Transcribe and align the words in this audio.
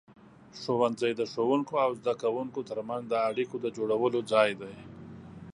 ښوونځی 0.61 1.11
د 1.15 1.21
ښوونکو 1.31 1.73
او 1.85 1.91
زده 1.99 2.13
کوونکو 2.21 2.59
ترمنځ 2.69 3.03
د 3.09 3.13
اړیکو 3.29 3.55
د 3.61 3.65
جوړولو 3.77 4.19
ځای 4.31 4.51
دی. 4.61 4.75